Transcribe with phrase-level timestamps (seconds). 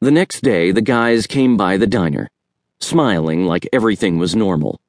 [0.00, 2.30] The next day, the guys came by the diner,
[2.78, 4.80] smiling like everything was normal.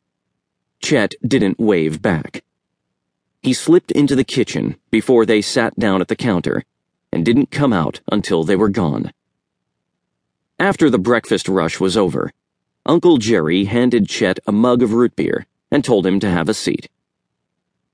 [0.83, 2.43] Chet didn't wave back.
[3.41, 6.63] He slipped into the kitchen before they sat down at the counter
[7.11, 9.11] and didn't come out until they were gone.
[10.59, 12.31] After the breakfast rush was over,
[12.85, 16.53] Uncle Jerry handed Chet a mug of root beer and told him to have a
[16.53, 16.87] seat.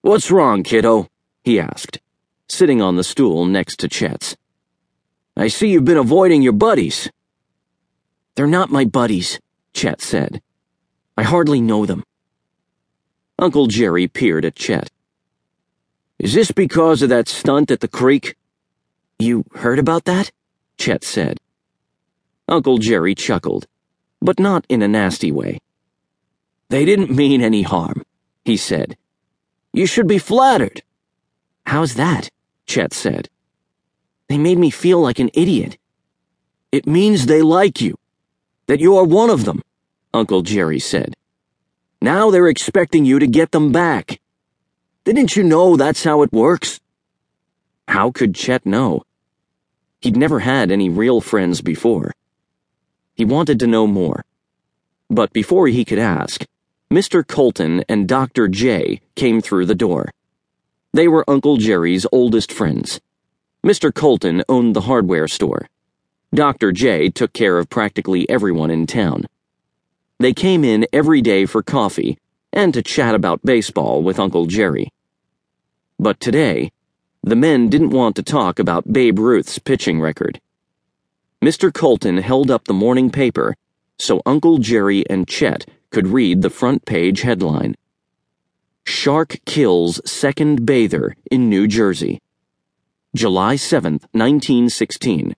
[0.02, 1.08] What's wrong, kiddo?
[1.46, 2.02] he asked,
[2.50, 4.36] sitting on the stool next to Chet's.
[5.38, 7.10] I see you've been avoiding your buddies.
[8.36, 9.40] They're not my buddies,
[9.73, 10.42] Chet said.
[11.18, 12.04] I hardly know them.
[13.38, 14.90] Uncle Jerry peered at Chet.
[16.20, 18.38] Is this because of that stunt at the creek?
[19.20, 20.32] You heard about that?
[20.78, 21.40] Chet said.
[22.48, 23.67] Uncle Jerry chuckled,
[24.22, 25.59] but not in a nasty way.
[26.70, 28.04] They didn't mean any harm,
[28.45, 28.95] he said.
[29.73, 30.81] You should be flattered.
[31.66, 32.30] How's that?
[32.66, 33.30] Chet said.
[34.28, 35.78] They made me feel like an idiot.
[36.72, 37.96] It means they like you.
[38.68, 39.62] That you're one of them,
[40.14, 41.14] Uncle Jerry said.
[42.02, 44.20] Now they're expecting you to get them back.
[45.04, 46.80] Didn't you know that's how it works?
[47.88, 49.04] How could Chet know?
[50.02, 52.12] He'd never had any real friends before.
[53.14, 54.26] He wanted to know more.
[55.10, 56.45] But before he could ask,
[56.92, 57.26] Mr.
[57.26, 58.48] Colton and Dr.
[58.48, 60.12] J came through the door.
[60.94, 63.00] They were Uncle Jerry's oldest friends.
[63.66, 63.91] Mr.
[63.91, 65.67] Colton owned the hardware store.
[66.31, 66.71] Dr.
[66.71, 69.25] J took care of practically everyone in town.
[70.19, 72.19] They came in every day for coffee
[72.53, 74.91] and to chat about baseball with Uncle Jerry.
[75.97, 76.71] But today,
[77.23, 80.39] the men didn't want to talk about Babe Ruth's pitching record.
[81.43, 81.73] Mr.
[81.73, 83.55] Colton held up the morning paper
[83.97, 87.73] so Uncle Jerry and Chet could read the front page headline
[88.86, 92.21] Shark Kills Second Bather in New Jersey.
[93.16, 95.38] July 7, 1916,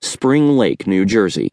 [0.00, 1.52] Spring Lake, New Jersey.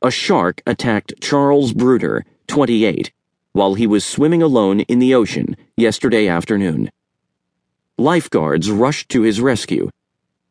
[0.00, 3.10] A shark attacked Charles Bruder, 28,
[3.50, 6.92] while he was swimming alone in the ocean yesterday afternoon.
[7.98, 9.90] Lifeguards rushed to his rescue,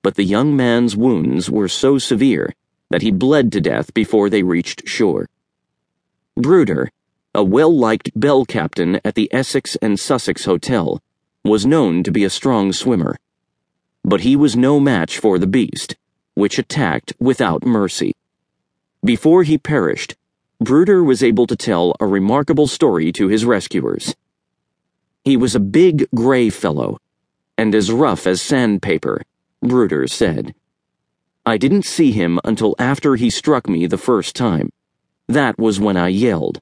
[0.02, 2.54] but the young man's wounds were so severe
[2.90, 5.30] that he bled to death before they reached shore.
[6.36, 6.92] Bruder,
[7.34, 11.02] a well liked bell captain at the Essex and Sussex Hotel,
[11.46, 13.16] was known to be a strong swimmer.
[14.04, 15.96] But he was no match for the beast,
[16.36, 18.14] which attacked without mercy.
[19.04, 20.16] Before he perished,
[20.60, 24.16] Bruder was able to tell a remarkable story to his rescuers.
[25.24, 27.00] He was a big gray fellow,
[27.58, 29.22] and as rough as sandpaper,
[29.62, 30.54] Bruder said.
[31.46, 34.72] I didn't see him until after he struck me the first time.
[35.28, 36.60] That was when I yelled.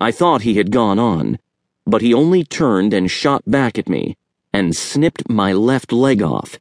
[0.00, 1.38] I thought he had gone on,
[1.86, 4.16] but he only turned and shot back at me
[4.52, 6.58] and snipped my left leg off.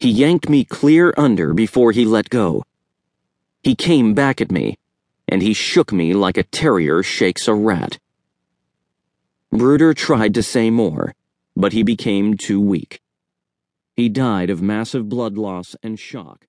[0.00, 2.64] He yanked me clear under before he let go.
[3.62, 4.76] He came back at me,
[5.28, 7.98] and he shook me like a terrier shakes a rat.
[9.52, 11.14] Bruder tried to say more,
[11.56, 13.00] but he became too weak.
[13.94, 16.47] He died of massive blood loss and shock